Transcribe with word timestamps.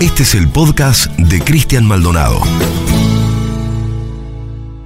Este 0.00 0.24
es 0.24 0.34
el 0.34 0.46
podcast 0.50 1.10
de 1.12 1.40
Cristian 1.40 1.86
Maldonado. 1.86 2.36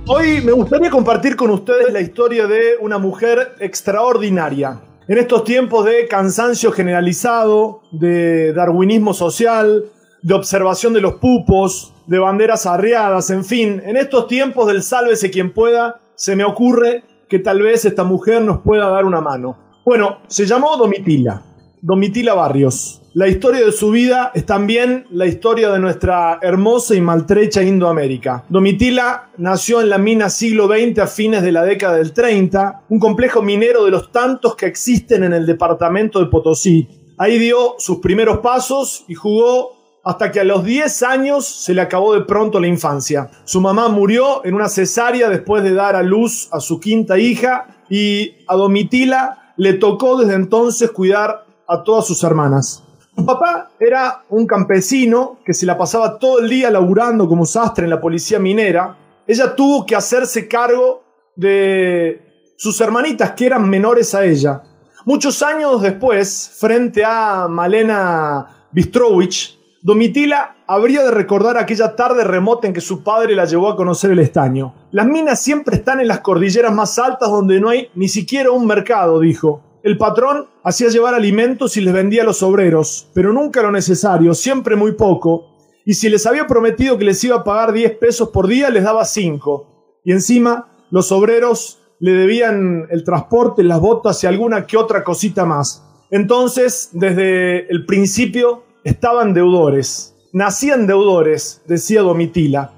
Hoy 0.06 0.40
me 0.40 0.52
gustaría 0.52 0.88
compartir 0.88 1.34
con 1.34 1.50
ustedes 1.50 1.92
la 1.92 2.00
historia 2.00 2.46
de 2.46 2.76
una 2.80 2.98
mujer 2.98 3.56
extraordinaria. 3.58 4.80
En 5.08 5.18
estos 5.18 5.42
tiempos 5.42 5.84
de 5.84 6.06
cansancio 6.06 6.70
generalizado, 6.70 7.82
de 7.90 8.52
darwinismo 8.52 9.12
social, 9.12 9.86
de 10.22 10.34
observación 10.34 10.92
de 10.92 11.00
los 11.00 11.14
pupos, 11.14 11.92
de 12.06 12.20
banderas 12.20 12.66
arriadas, 12.66 13.30
en 13.30 13.44
fin, 13.44 13.82
en 13.84 13.96
estos 13.96 14.28
tiempos 14.28 14.68
del 14.68 14.84
sálvese 14.84 15.28
quien 15.28 15.52
pueda, 15.52 16.00
se 16.14 16.36
me 16.36 16.44
ocurre 16.44 17.02
que 17.28 17.40
tal 17.40 17.62
vez 17.62 17.84
esta 17.84 18.04
mujer 18.04 18.42
nos 18.42 18.60
pueda 18.60 18.88
dar 18.88 19.04
una 19.04 19.20
mano. 19.20 19.58
Bueno, 19.84 20.18
se 20.28 20.46
llamó 20.46 20.76
Domitila, 20.76 21.42
Domitila 21.82 22.34
Barrios. 22.34 23.00
La 23.14 23.26
historia 23.26 23.64
de 23.64 23.72
su 23.72 23.90
vida 23.90 24.32
es 24.34 24.44
también 24.44 25.06
la 25.10 25.26
historia 25.26 25.70
de 25.70 25.78
nuestra 25.78 26.38
hermosa 26.42 26.94
y 26.94 27.00
maltrecha 27.00 27.62
Indoamérica. 27.62 28.44
Domitila 28.48 29.30
nació 29.38 29.80
en 29.80 29.88
la 29.88 29.96
mina 29.96 30.28
siglo 30.28 30.68
XX 30.68 30.98
a 30.98 31.06
fines 31.06 31.42
de 31.42 31.52
la 31.52 31.64
década 31.64 31.96
del 31.96 32.12
30, 32.12 32.82
un 32.90 33.00
complejo 33.00 33.40
minero 33.40 33.84
de 33.86 33.90
los 33.90 34.12
tantos 34.12 34.54
que 34.56 34.66
existen 34.66 35.24
en 35.24 35.32
el 35.32 35.46
departamento 35.46 36.20
de 36.20 36.26
Potosí. 36.26 36.86
Ahí 37.16 37.38
dio 37.38 37.76
sus 37.78 37.98
primeros 37.98 38.38
pasos 38.38 39.04
y 39.08 39.14
jugó 39.14 40.00
hasta 40.04 40.30
que 40.30 40.40
a 40.40 40.44
los 40.44 40.64
10 40.64 41.02
años 41.02 41.46
se 41.46 41.72
le 41.72 41.80
acabó 41.80 42.14
de 42.14 42.24
pronto 42.24 42.60
la 42.60 42.68
infancia. 42.68 43.30
Su 43.44 43.60
mamá 43.60 43.88
murió 43.88 44.44
en 44.44 44.54
una 44.54 44.68
cesárea 44.68 45.30
después 45.30 45.64
de 45.64 45.72
dar 45.72 45.96
a 45.96 46.02
luz 46.02 46.48
a 46.52 46.60
su 46.60 46.78
quinta 46.78 47.18
hija 47.18 47.84
y 47.88 48.36
a 48.46 48.54
Domitila 48.54 49.54
le 49.56 49.74
tocó 49.74 50.16
desde 50.16 50.34
entonces 50.34 50.90
cuidar 50.90 51.49
a 51.70 51.84
todas 51.84 52.06
sus 52.06 52.22
hermanas. 52.24 52.82
Su 53.14 53.24
papá 53.24 53.70
era 53.78 54.24
un 54.28 54.46
campesino 54.46 55.38
que 55.44 55.54
se 55.54 55.66
la 55.66 55.78
pasaba 55.78 56.18
todo 56.18 56.40
el 56.40 56.48
día 56.48 56.70
laburando 56.70 57.28
como 57.28 57.46
sastre 57.46 57.84
en 57.84 57.90
la 57.90 58.00
policía 58.00 58.38
minera. 58.38 58.96
Ella 59.26 59.54
tuvo 59.54 59.86
que 59.86 59.94
hacerse 59.94 60.48
cargo 60.48 61.04
de 61.36 62.54
sus 62.56 62.80
hermanitas 62.80 63.32
que 63.32 63.46
eran 63.46 63.68
menores 63.68 64.14
a 64.14 64.24
ella. 64.24 64.62
Muchos 65.04 65.42
años 65.42 65.80
después, 65.80 66.56
frente 66.58 67.04
a 67.04 67.46
Malena 67.48 68.66
Bistrovich, 68.72 69.58
Domitila 69.82 70.56
habría 70.66 71.02
de 71.02 71.10
recordar 71.10 71.56
aquella 71.56 71.96
tarde 71.96 72.22
remota 72.24 72.66
en 72.66 72.74
que 72.74 72.82
su 72.82 73.02
padre 73.02 73.34
la 73.34 73.46
llevó 73.46 73.70
a 73.70 73.76
conocer 73.76 74.10
el 74.10 74.18
estaño. 74.18 74.74
Las 74.90 75.06
minas 75.06 75.40
siempre 75.40 75.76
están 75.76 76.00
en 76.00 76.08
las 76.08 76.20
cordilleras 76.20 76.72
más 76.72 76.98
altas 76.98 77.30
donde 77.30 77.60
no 77.60 77.70
hay 77.70 77.90
ni 77.94 78.08
siquiera 78.08 78.50
un 78.50 78.66
mercado, 78.66 79.20
dijo. 79.20 79.69
El 79.82 79.96
patrón 79.96 80.46
hacía 80.62 80.88
llevar 80.88 81.14
alimentos 81.14 81.76
y 81.76 81.80
les 81.80 81.94
vendía 81.94 82.22
a 82.22 82.26
los 82.26 82.42
obreros, 82.42 83.08
pero 83.14 83.32
nunca 83.32 83.62
lo 83.62 83.70
necesario, 83.70 84.34
siempre 84.34 84.76
muy 84.76 84.92
poco, 84.92 85.50
y 85.84 85.94
si 85.94 86.08
les 86.08 86.26
había 86.26 86.46
prometido 86.46 86.98
que 86.98 87.04
les 87.04 87.24
iba 87.24 87.36
a 87.36 87.44
pagar 87.44 87.72
10 87.72 87.96
pesos 87.96 88.28
por 88.28 88.46
día, 88.46 88.68
les 88.68 88.84
daba 88.84 89.04
5. 89.04 90.00
Y 90.04 90.12
encima, 90.12 90.68
los 90.90 91.10
obreros 91.12 91.78
le 91.98 92.12
debían 92.12 92.86
el 92.90 93.04
transporte, 93.04 93.62
las 93.62 93.80
botas 93.80 94.22
y 94.22 94.26
alguna 94.26 94.66
que 94.66 94.76
otra 94.76 95.02
cosita 95.02 95.44
más. 95.46 95.82
Entonces, 96.10 96.90
desde 96.92 97.70
el 97.70 97.86
principio, 97.86 98.64
estaban 98.84 99.32
deudores. 99.32 100.14
Nacían 100.32 100.86
deudores, 100.86 101.62
decía 101.66 102.02
Domitila. 102.02 102.72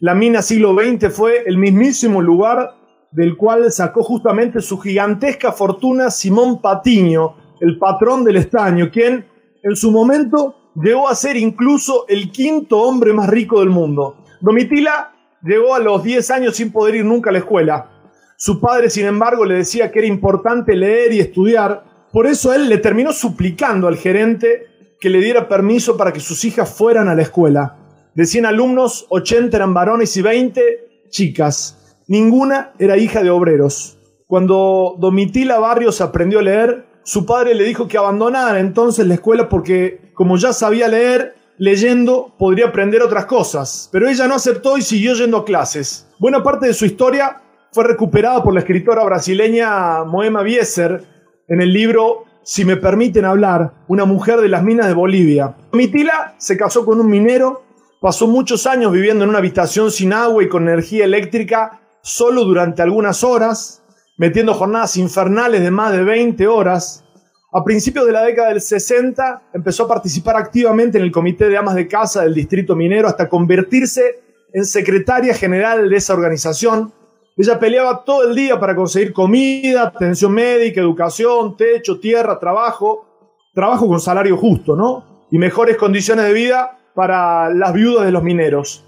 La 0.00 0.14
mina 0.14 0.42
siglo 0.42 0.74
XX 0.74 1.12
fue 1.12 1.42
el 1.46 1.58
mismísimo 1.58 2.22
lugar 2.22 2.74
del 3.14 3.36
cual 3.36 3.70
sacó 3.70 4.02
justamente 4.02 4.60
su 4.60 4.78
gigantesca 4.78 5.52
fortuna 5.52 6.10
Simón 6.10 6.60
Patiño, 6.60 7.36
el 7.60 7.78
patrón 7.78 8.24
del 8.24 8.36
estaño, 8.36 8.90
quien 8.90 9.24
en 9.62 9.76
su 9.76 9.92
momento 9.92 10.72
llegó 10.74 11.08
a 11.08 11.14
ser 11.14 11.36
incluso 11.36 12.06
el 12.08 12.32
quinto 12.32 12.80
hombre 12.80 13.12
más 13.12 13.30
rico 13.30 13.60
del 13.60 13.70
mundo. 13.70 14.16
Domitila 14.40 15.12
llegó 15.44 15.76
a 15.76 15.78
los 15.78 16.02
10 16.02 16.28
años 16.32 16.56
sin 16.56 16.72
poder 16.72 16.96
ir 16.96 17.04
nunca 17.04 17.30
a 17.30 17.32
la 17.32 17.38
escuela. 17.38 17.88
Su 18.36 18.60
padre, 18.60 18.90
sin 18.90 19.06
embargo, 19.06 19.44
le 19.44 19.54
decía 19.54 19.92
que 19.92 20.00
era 20.00 20.08
importante 20.08 20.74
leer 20.74 21.12
y 21.12 21.20
estudiar, 21.20 21.84
por 22.12 22.26
eso 22.26 22.52
él 22.52 22.68
le 22.68 22.78
terminó 22.78 23.12
suplicando 23.12 23.86
al 23.86 23.96
gerente 23.96 24.66
que 25.00 25.08
le 25.08 25.20
diera 25.20 25.48
permiso 25.48 25.96
para 25.96 26.12
que 26.12 26.18
sus 26.18 26.44
hijas 26.44 26.76
fueran 26.76 27.08
a 27.08 27.14
la 27.14 27.22
escuela. 27.22 27.76
De 28.14 28.26
100 28.26 28.46
alumnos, 28.46 29.06
80 29.08 29.56
eran 29.56 29.72
varones 29.72 30.16
y 30.16 30.22
20 30.22 31.06
chicas. 31.10 31.83
Ninguna 32.06 32.72
era 32.78 32.98
hija 32.98 33.22
de 33.22 33.30
obreros. 33.30 33.98
Cuando 34.26 34.96
Domitila 34.98 35.58
Barrios 35.58 36.00
aprendió 36.00 36.40
a 36.40 36.42
leer, 36.42 36.86
su 37.02 37.24
padre 37.26 37.54
le 37.54 37.64
dijo 37.64 37.86
que 37.88 37.98
abandonara 37.98 38.60
entonces 38.60 39.06
la 39.06 39.14
escuela 39.14 39.48
porque, 39.48 40.10
como 40.14 40.36
ya 40.36 40.52
sabía 40.52 40.88
leer, 40.88 41.34
leyendo 41.58 42.34
podría 42.38 42.66
aprender 42.66 43.02
otras 43.02 43.26
cosas. 43.26 43.88
Pero 43.92 44.08
ella 44.08 44.26
no 44.26 44.34
aceptó 44.34 44.76
y 44.76 44.82
siguió 44.82 45.14
yendo 45.14 45.38
a 45.38 45.44
clases. 45.44 46.08
Buena 46.18 46.42
parte 46.42 46.66
de 46.66 46.74
su 46.74 46.84
historia 46.84 47.42
fue 47.72 47.84
recuperada 47.84 48.42
por 48.42 48.54
la 48.54 48.60
escritora 48.60 49.04
brasileña 49.04 50.04
Moema 50.04 50.42
Bieser 50.42 51.04
en 51.48 51.60
el 51.60 51.72
libro 51.72 52.24
Si 52.42 52.64
me 52.64 52.76
permiten 52.76 53.24
hablar, 53.24 53.72
una 53.88 54.04
mujer 54.04 54.40
de 54.40 54.48
las 54.48 54.62
minas 54.62 54.86
de 54.86 54.94
Bolivia. 54.94 55.56
Domitila 55.72 56.34
se 56.38 56.56
casó 56.56 56.84
con 56.84 57.00
un 57.00 57.08
minero, 57.08 57.62
pasó 58.00 58.26
muchos 58.26 58.66
años 58.66 58.92
viviendo 58.92 59.24
en 59.24 59.30
una 59.30 59.38
habitación 59.38 59.90
sin 59.90 60.12
agua 60.12 60.42
y 60.42 60.48
con 60.48 60.64
energía 60.64 61.04
eléctrica 61.04 61.80
solo 62.04 62.44
durante 62.44 62.82
algunas 62.82 63.24
horas, 63.24 63.82
metiendo 64.18 64.52
jornadas 64.52 64.98
infernales 64.98 65.62
de 65.62 65.70
más 65.70 65.90
de 65.90 66.04
20 66.04 66.46
horas. 66.46 67.02
A 67.50 67.64
principios 67.64 68.04
de 68.04 68.12
la 68.12 68.22
década 68.22 68.48
del 68.48 68.60
60 68.60 69.44
empezó 69.54 69.84
a 69.84 69.88
participar 69.88 70.36
activamente 70.36 70.98
en 70.98 71.04
el 71.04 71.10
comité 71.10 71.48
de 71.48 71.56
amas 71.56 71.74
de 71.74 71.88
casa 71.88 72.22
del 72.22 72.34
distrito 72.34 72.76
minero 72.76 73.08
hasta 73.08 73.26
convertirse 73.26 74.20
en 74.52 74.66
secretaria 74.66 75.32
general 75.32 75.88
de 75.88 75.96
esa 75.96 76.12
organización. 76.12 76.92
Ella 77.38 77.58
peleaba 77.58 78.04
todo 78.04 78.28
el 78.28 78.34
día 78.34 78.60
para 78.60 78.76
conseguir 78.76 79.14
comida, 79.14 79.84
atención 79.84 80.32
médica, 80.32 80.82
educación, 80.82 81.56
techo, 81.56 81.98
tierra, 82.00 82.38
trabajo, 82.38 83.06
trabajo 83.54 83.88
con 83.88 83.98
salario 83.98 84.36
justo, 84.36 84.76
¿no? 84.76 85.26
Y 85.30 85.38
mejores 85.38 85.78
condiciones 85.78 86.26
de 86.26 86.34
vida 86.34 86.78
para 86.94 87.48
las 87.48 87.72
viudas 87.72 88.04
de 88.04 88.12
los 88.12 88.22
mineros. 88.22 88.83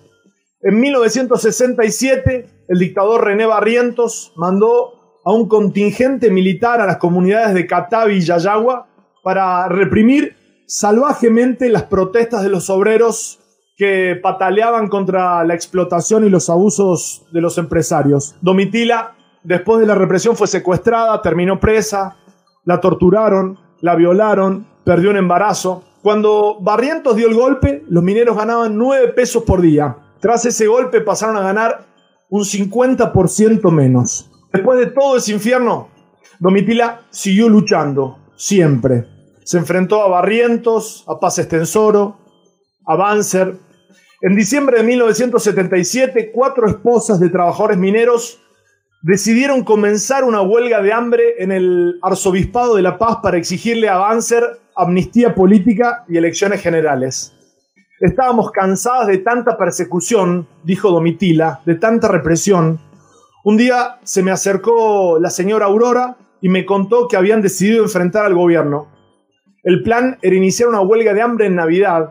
En 0.69 0.81
1967, 0.81 2.65
el 2.67 2.79
dictador 2.81 3.25
René 3.25 3.47
Barrientos 3.47 4.33
mandó 4.35 5.21
a 5.25 5.33
un 5.33 5.47
contingente 5.47 6.29
militar 6.29 6.81
a 6.81 6.87
las 6.87 6.97
comunidades 6.97 7.55
de 7.55 7.69
Catavi 7.69 8.15
y 8.15 8.21
Yayagua 8.23 8.89
para 9.23 9.69
reprimir 9.69 10.35
salvajemente 10.67 11.69
las 11.69 11.85
protestas 11.85 12.43
de 12.43 12.49
los 12.49 12.69
obreros 12.69 13.39
que 13.77 14.19
pataleaban 14.21 14.89
contra 14.89 15.45
la 15.45 15.55
explotación 15.55 16.25
y 16.25 16.31
los 16.31 16.51
abusos 16.51 17.29
de 17.33 17.41
los 17.41 17.59
empresarios. 17.59 18.35
Domitila, 18.41 19.15
después 19.45 19.79
de 19.79 19.87
la 19.87 19.95
represión, 19.95 20.35
fue 20.35 20.49
secuestrada, 20.49 21.23
terminó 21.23 21.61
presa, 21.61 22.17
la 22.65 22.81
torturaron, 22.81 23.57
la 23.83 23.95
violaron, 23.95 24.67
perdió 24.85 25.11
un 25.11 25.17
embarazo. 25.17 25.85
Cuando 26.03 26.59
Barrientos 26.61 27.15
dio 27.15 27.29
el 27.29 27.35
golpe, 27.37 27.85
los 27.89 28.03
mineros 28.03 28.37
ganaban 28.37 28.77
9 28.77 29.13
pesos 29.13 29.45
por 29.45 29.61
día. 29.61 29.99
Tras 30.27 30.45
ese 30.45 30.67
golpe 30.67 31.03
pasaron 31.03 31.37
a 31.37 31.41
ganar 31.41 31.87
un 32.31 32.43
50% 32.43 33.71
menos. 33.71 34.29
Después 34.53 34.77
de 34.77 34.87
todo 34.87 35.19
ese 35.19 35.33
infierno, 35.33 35.89
Domitila 36.41 37.03
siguió 37.11 37.49
luchando, 37.49 38.19
siempre. 38.35 39.07
Se 39.45 39.57
enfrentó 39.57 40.03
a 40.03 40.09
Barrientos, 40.09 41.05
a 41.07 41.21
Paz 41.21 41.39
Estensoro, 41.39 42.19
a 42.85 42.97
Banzer. 42.97 43.55
En 44.21 44.35
diciembre 44.35 44.79
de 44.79 44.83
1977, 44.83 46.33
cuatro 46.35 46.67
esposas 46.67 47.21
de 47.21 47.29
trabajadores 47.29 47.79
mineros 47.79 48.41
decidieron 49.03 49.63
comenzar 49.63 50.25
una 50.25 50.43
huelga 50.43 50.83
de 50.83 50.93
hambre 50.93 51.35
en 51.39 51.53
el 51.53 52.01
Arzobispado 52.03 52.75
de 52.75 52.83
La 52.83 52.99
Paz 52.99 53.19
para 53.23 53.39
exigirle 53.39 53.89
a 53.89 53.99
Banzer 53.99 54.43
amnistía 54.75 55.37
política 55.37 56.05
y 56.09 56.17
elecciones 56.17 56.61
generales. 56.63 57.36
Estábamos 58.01 58.51
cansadas 58.51 59.07
de 59.07 59.19
tanta 59.19 59.57
persecución, 59.57 60.47
dijo 60.65 60.91
Domitila, 60.91 61.63
de 61.65 61.77
tanta 61.77 62.09
represión. 62.09 62.79
Un 63.43 63.57
día 63.57 64.01
se 64.03 64.23
me 64.23 64.31
acercó 64.31 65.19
la 65.19 65.31
señora 65.31 65.65
Aurora 65.65 66.19
y 66.43 66.51
me 66.51 66.67
contó 66.67 67.09
que 67.09 67.17
habían 67.17 67.41
decidido 67.41 67.83
enfrentar 67.83 68.27
al 68.27 68.35
gobierno. 68.35 68.89
El 69.63 69.83
plan 69.83 70.19
era 70.21 70.37
iniciar 70.37 70.69
una 70.69 70.83
huelga 70.83 71.15
de 71.15 71.23
hambre 71.23 71.47
en 71.47 71.55
Navidad. 71.55 72.11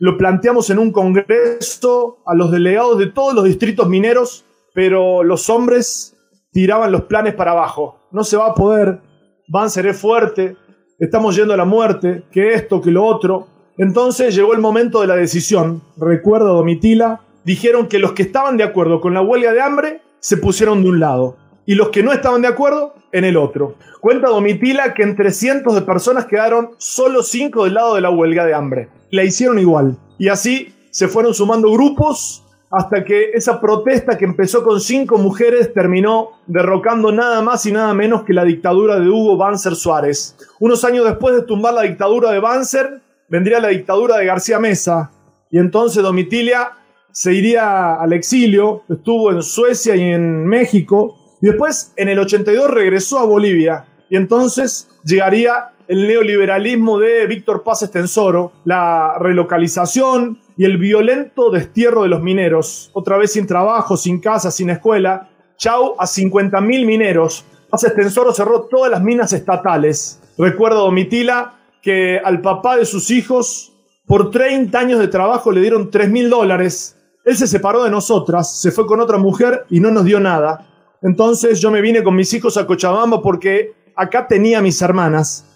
Lo 0.00 0.18
planteamos 0.18 0.68
en 0.70 0.80
un 0.80 0.90
congreso 0.90 2.18
a 2.26 2.34
los 2.34 2.50
delegados 2.50 2.98
de 2.98 3.06
todos 3.06 3.32
los 3.32 3.44
distritos 3.44 3.88
mineros, 3.88 4.44
pero 4.74 5.22
los 5.22 5.48
hombres 5.48 6.16
tiraban 6.50 6.90
los 6.90 7.02
planes 7.02 7.34
para 7.34 7.52
abajo. 7.52 8.00
No 8.10 8.24
se 8.24 8.36
va 8.36 8.48
a 8.48 8.54
poder, 8.54 9.00
van 9.48 9.70
seré 9.70 9.94
fuerte, 9.94 10.56
estamos 10.98 11.36
yendo 11.36 11.54
a 11.54 11.56
la 11.56 11.64
muerte, 11.64 12.24
que 12.32 12.52
esto, 12.52 12.80
que 12.80 12.90
lo 12.90 13.04
otro. 13.04 13.46
Entonces 13.78 14.34
llegó 14.34 14.52
el 14.54 14.60
momento 14.60 15.00
de 15.00 15.06
la 15.06 15.16
decisión. 15.16 15.82
Recuerdo 15.96 16.54
Domitila, 16.54 17.20
dijeron 17.44 17.88
que 17.88 17.98
los 17.98 18.12
que 18.12 18.22
estaban 18.22 18.56
de 18.56 18.64
acuerdo 18.64 19.00
con 19.00 19.14
la 19.14 19.22
huelga 19.22 19.52
de 19.52 19.62
hambre 19.62 20.02
se 20.20 20.36
pusieron 20.36 20.82
de 20.82 20.90
un 20.90 21.00
lado 21.00 21.36
y 21.66 21.74
los 21.74 21.90
que 21.90 22.02
no 22.02 22.12
estaban 22.12 22.42
de 22.42 22.48
acuerdo 22.48 22.94
en 23.12 23.24
el 23.24 23.36
otro. 23.36 23.76
Cuenta 24.00 24.28
Domitila 24.28 24.94
que 24.94 25.02
entre 25.02 25.30
cientos 25.30 25.74
de 25.74 25.82
personas 25.82 26.26
quedaron 26.26 26.70
solo 26.78 27.22
cinco 27.22 27.64
del 27.64 27.74
lado 27.74 27.94
de 27.94 28.00
la 28.00 28.10
huelga 28.10 28.44
de 28.44 28.54
hambre. 28.54 28.88
La 29.10 29.24
hicieron 29.24 29.58
igual. 29.58 29.96
Y 30.18 30.28
así 30.28 30.74
se 30.90 31.08
fueron 31.08 31.34
sumando 31.34 31.70
grupos 31.70 32.44
hasta 32.70 33.04
que 33.04 33.30
esa 33.34 33.60
protesta 33.60 34.16
que 34.16 34.24
empezó 34.24 34.62
con 34.62 34.80
cinco 34.80 35.18
mujeres 35.18 35.74
terminó 35.74 36.30
derrocando 36.46 37.10
nada 37.10 37.42
más 37.42 37.66
y 37.66 37.72
nada 37.72 37.92
menos 37.94 38.22
que 38.22 38.32
la 38.32 38.44
dictadura 38.44 38.98
de 38.98 39.08
Hugo 39.08 39.36
Banzer 39.36 39.74
Suárez. 39.74 40.36
Unos 40.60 40.84
años 40.84 41.04
después 41.04 41.34
de 41.34 41.42
tumbar 41.42 41.74
la 41.74 41.82
dictadura 41.82 42.30
de 42.30 42.38
Banzer, 42.38 43.00
vendría 43.30 43.60
la 43.60 43.68
dictadura 43.68 44.18
de 44.18 44.26
García 44.26 44.58
Mesa. 44.58 45.12
Y 45.50 45.58
entonces 45.58 46.02
Domitilia 46.02 46.72
se 47.12 47.32
iría 47.32 47.94
al 47.94 48.12
exilio, 48.12 48.82
estuvo 48.88 49.30
en 49.30 49.42
Suecia 49.42 49.96
y 49.96 50.02
en 50.02 50.46
México, 50.46 51.16
y 51.40 51.46
después 51.46 51.92
en 51.96 52.08
el 52.08 52.18
82 52.18 52.70
regresó 52.70 53.18
a 53.18 53.24
Bolivia. 53.24 53.86
Y 54.10 54.16
entonces 54.16 54.88
llegaría 55.04 55.70
el 55.88 56.06
neoliberalismo 56.06 56.98
de 56.98 57.26
Víctor 57.26 57.62
Paz 57.62 57.82
Estensoro, 57.82 58.52
la 58.64 59.16
relocalización 59.18 60.38
y 60.56 60.64
el 60.64 60.76
violento 60.78 61.50
destierro 61.50 62.02
de 62.02 62.08
los 62.08 62.22
mineros, 62.22 62.90
otra 62.92 63.16
vez 63.16 63.32
sin 63.32 63.46
trabajo, 63.46 63.96
sin 63.96 64.20
casa, 64.20 64.50
sin 64.50 64.70
escuela. 64.70 65.30
Chau 65.56 65.94
a 65.98 66.04
50.000 66.04 66.86
mineros. 66.86 67.44
Paz 67.68 67.84
Estensoro 67.84 68.32
cerró 68.32 68.62
todas 68.62 68.90
las 68.90 69.02
minas 69.02 69.32
estatales. 69.32 70.20
Recuerdo 70.38 70.80
Domitila 70.84 71.59
que 71.82 72.18
al 72.18 72.40
papá 72.40 72.76
de 72.76 72.84
sus 72.84 73.10
hijos, 73.10 73.72
por 74.06 74.30
30 74.30 74.78
años 74.78 75.00
de 75.00 75.08
trabajo, 75.08 75.52
le 75.52 75.60
dieron 75.60 75.90
3.000 75.90 76.28
dólares. 76.28 76.96
Él 77.24 77.36
se 77.36 77.46
separó 77.46 77.84
de 77.84 77.90
nosotras, 77.90 78.60
se 78.60 78.70
fue 78.70 78.86
con 78.86 79.00
otra 79.00 79.18
mujer 79.18 79.64
y 79.70 79.80
no 79.80 79.90
nos 79.90 80.04
dio 80.04 80.20
nada. 80.20 80.66
Entonces 81.02 81.60
yo 81.60 81.70
me 81.70 81.80
vine 81.80 82.02
con 82.02 82.14
mis 82.14 82.32
hijos 82.34 82.56
a 82.56 82.66
Cochabamba 82.66 83.22
porque 83.22 83.74
acá 83.94 84.26
tenía 84.26 84.60
mis 84.60 84.80
hermanas 84.82 85.46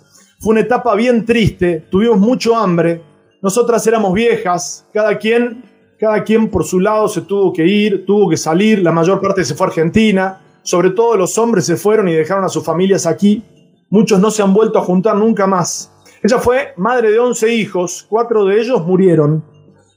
fue 0.44 0.52
una 0.52 0.60
etapa 0.60 0.94
bien 0.94 1.24
triste, 1.24 1.86
tuvimos 1.90 2.18
mucho 2.18 2.54
hambre, 2.54 3.00
nosotras 3.40 3.86
éramos 3.86 4.12
viejas, 4.12 4.86
cada 4.92 5.16
quien, 5.16 5.64
cada 5.98 6.22
quien 6.22 6.50
por 6.50 6.64
su 6.64 6.80
lado 6.80 7.08
se 7.08 7.22
tuvo 7.22 7.50
que 7.50 7.66
ir, 7.66 8.04
tuvo 8.04 8.28
que 8.28 8.36
salir, 8.36 8.82
la 8.82 8.92
mayor 8.92 9.22
parte 9.22 9.42
se 9.42 9.54
fue 9.54 9.66
a 9.66 9.70
Argentina, 9.70 10.42
sobre 10.62 10.90
todo 10.90 11.16
los 11.16 11.38
hombres 11.38 11.64
se 11.64 11.76
fueron 11.76 12.08
y 12.08 12.12
dejaron 12.12 12.44
a 12.44 12.50
sus 12.50 12.62
familias 12.62 13.06
aquí, 13.06 13.42
muchos 13.88 14.20
no 14.20 14.30
se 14.30 14.42
han 14.42 14.52
vuelto 14.52 14.78
a 14.78 14.82
juntar 14.82 15.16
nunca 15.16 15.46
más. 15.46 15.90
Ella 16.24 16.38
fue 16.38 16.72
madre 16.78 17.10
de 17.10 17.18
11 17.18 17.52
hijos, 17.52 18.06
cuatro 18.08 18.46
de 18.46 18.58
ellos 18.58 18.82
murieron. 18.86 19.44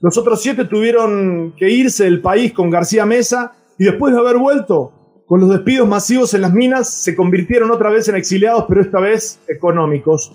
Los 0.01 0.17
otros 0.17 0.41
siete 0.41 0.65
tuvieron 0.65 1.53
que 1.55 1.69
irse 1.69 2.03
del 2.03 2.21
país 2.21 2.51
con 2.51 2.69
García 2.69 3.05
Mesa 3.05 3.53
y 3.79 3.85
después 3.85 4.13
de 4.13 4.19
haber 4.19 4.35
vuelto, 4.35 4.91
con 5.25 5.39
los 5.39 5.49
despidos 5.49 5.87
masivos 5.87 6.33
en 6.33 6.41
las 6.41 6.51
minas, 6.51 6.89
se 6.89 7.15
convirtieron 7.15 7.71
otra 7.71 7.89
vez 7.89 8.09
en 8.09 8.17
exiliados, 8.17 8.65
pero 8.67 8.81
esta 8.81 8.99
vez 8.99 9.39
económicos. 9.47 10.33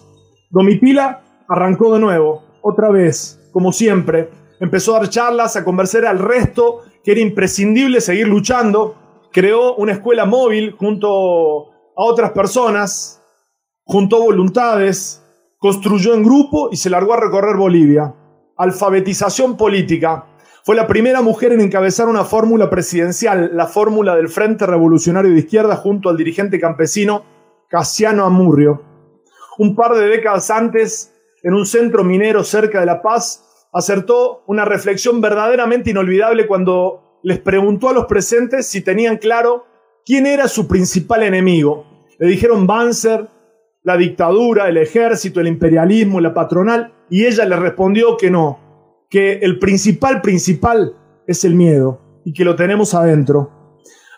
Domitila 0.49 1.25
arrancó 1.47 1.93
de 1.93 2.01
nuevo, 2.01 2.43
otra 2.63 2.91
vez, 2.91 3.39
como 3.53 3.71
siempre. 3.71 4.31
Empezó 4.61 4.97
a 4.97 5.01
dar 5.01 5.11
charlas, 5.11 5.57
a 5.57 5.65
convencer 5.65 6.07
al 6.07 6.21
resto 6.21 6.85
que 7.05 7.13
era 7.13 7.21
imprescindible 7.21 8.01
seguir 8.01 8.29
luchando. 8.29 8.95
Creó 9.31 9.77
una 9.77 9.93
escuela 9.93 10.25
móvil 10.25 10.73
junto 10.73 11.67
a 11.71 12.03
otras 12.03 12.31
personas, 12.31 13.23
juntó 13.85 14.23
voluntades, 14.23 15.22
construyó 15.63 16.15
en 16.15 16.25
grupo 16.25 16.71
y 16.73 16.77
se 16.77 16.91
largó 16.91 17.15
a 17.15 17.21
recorrer 17.21 17.55
Bolivia. 17.55 18.13
Alfabetización 18.57 19.57
política. 19.57 20.27
Fue 20.65 20.75
la 20.75 20.89
primera 20.89 21.23
mujer 21.23 21.53
en 21.53 21.61
encabezar 21.61 22.09
una 22.09 22.25
fórmula 22.25 22.69
presidencial, 22.69 23.53
la 23.55 23.69
fórmula 23.69 24.17
del 24.17 24.29
Frente 24.29 24.67
Revolucionario 24.67 25.31
de 25.31 25.39
Izquierda 25.39 25.77
junto 25.77 26.09
al 26.09 26.17
dirigente 26.17 26.59
campesino 26.59 27.25
Casiano 27.69 28.25
Amurrio. 28.25 28.83
Un 29.57 29.77
par 29.77 29.95
de 29.95 30.09
décadas 30.09 30.51
antes, 30.51 31.15
en 31.45 31.55
un 31.55 31.65
centro 31.65 32.03
minero 32.03 32.43
cerca 32.43 32.81
de 32.81 32.87
La 32.87 33.01
Paz, 33.01 33.69
acertó 33.73 34.43
una 34.49 34.65
reflexión 34.65 35.21
verdaderamente 35.21 35.91
inolvidable 35.91 36.49
cuando 36.49 37.21
les 37.23 37.39
preguntó 37.39 37.89
a 37.89 37.93
los 37.93 38.07
presentes 38.07 38.67
si 38.67 38.81
tenían 38.81 39.17
claro 39.17 39.67
quién 40.05 40.27
era 40.27 40.49
su 40.49 40.67
principal 40.67 41.23
enemigo. 41.23 41.87
Le 42.19 42.27
dijeron 42.27 42.67
Banzer, 42.67 43.29
la 43.85 43.97
dictadura, 43.97 44.69
el 44.69 44.77
ejército, 44.77 45.41
el 45.41 45.49
imperialismo, 45.49 46.21
la 46.21 46.35
patronal, 46.35 46.93
y 47.11 47.27
ella 47.27 47.45
le 47.45 47.57
respondió 47.57 48.17
que 48.17 48.31
no, 48.31 49.07
que 49.11 49.35
el 49.35 49.59
principal 49.59 50.23
principal 50.23 50.97
es 51.27 51.45
el 51.45 51.55
miedo 51.55 52.01
y 52.25 52.33
que 52.33 52.45
lo 52.45 52.57
tenemos 52.57 52.95
adentro. 52.95 53.51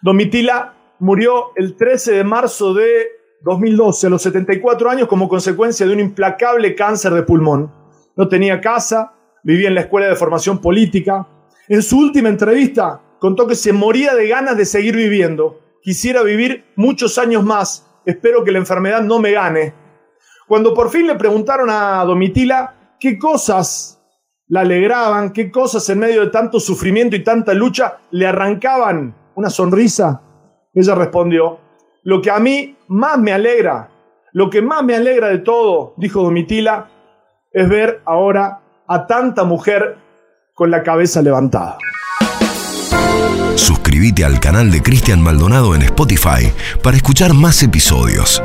Domitila 0.03 0.75
murió 1.01 1.53
el 1.57 1.77
13 1.77 2.13
de 2.13 2.25
marzo 2.25 2.75
de 2.75 3.07
2012 3.43 4.07
a 4.07 4.11
los 4.11 4.23
74 4.23 4.91
años 4.91 5.09
como 5.09 5.29
consecuencia 5.29 5.87
de 5.87 5.93
un 5.93 6.01
implacable 6.01 6.75
cáncer 6.75 7.13
de 7.13 7.23
pulmón. 7.23 7.73
No 8.17 8.29
tenía 8.29 8.61
casa, 8.61 9.15
vivía 9.43 9.69
en 9.69 9.75
la 9.75 9.83
escuela 9.83 10.09
de 10.09 10.17
formación 10.17 10.61
política. 10.61 11.27
En 11.69 11.83
su 11.83 11.99
última 11.99 12.29
entrevista 12.29 13.03
contó 13.19 13.47
que 13.47 13.55
se 13.55 13.73
moría 13.73 14.15
de 14.15 14.29
ganas 14.29 14.57
de 14.57 14.67
seguir 14.67 14.97
viviendo. 14.97 15.61
Quisiera 15.83 16.23
vivir 16.23 16.65
muchos 16.77 17.19
años 17.19 17.45
más. 17.45 17.87
Espero 18.05 18.45
que 18.45 18.53
la 18.53 18.59
enfermedad 18.59 19.03
no 19.03 19.19
me 19.19 19.33
gane. 19.33 19.75
Cuando 20.47 20.75
por 20.75 20.91
fin 20.91 21.07
le 21.07 21.15
preguntaron 21.15 21.71
a 21.71 22.05
Domitila 22.05 22.97
qué 23.01 23.19
cosas 23.19 24.01
la 24.49 24.61
alegraban, 24.61 25.33
qué 25.33 25.51
cosas 25.51 25.89
en 25.89 26.01
medio 26.01 26.21
de 26.21 26.31
tanto 26.31 26.61
sufrimiento 26.61 27.17
y 27.17 27.25
tanta 27.25 27.55
lucha 27.55 27.99
le 28.11 28.27
arrancaban 28.27 29.15
una 29.35 29.51
sonrisa. 29.51 30.21
Ella 30.73 30.95
respondió, 30.95 31.59
lo 32.03 32.21
que 32.21 32.31
a 32.31 32.39
mí 32.39 32.77
más 32.89 33.19
me 33.19 33.33
alegra, 33.33 33.89
lo 34.33 34.51
que 34.51 34.61
más 34.61 34.85
me 34.85 34.95
alegra 34.95 35.29
de 35.29 35.39
todo, 35.39 35.95
dijo 35.97 36.23
Domitila, 36.23 36.91
es 37.51 37.69
ver 37.69 38.03
ahora 38.05 38.61
a 38.87 39.07
tanta 39.07 39.45
mujer 39.45 39.97
con 40.53 40.71
la 40.71 40.83
cabeza 40.83 41.23
levantada. 41.23 41.79
Suscríbete 43.57 44.25
al 44.25 44.41
canal 44.41 44.71
de 44.71 44.83
Cristian 44.83 45.21
Maldonado 45.21 45.75
en 45.75 45.83
Spotify 45.83 46.53
para 46.83 46.97
escuchar 46.97 47.35
más 47.35 47.63
episodios. 47.63 48.43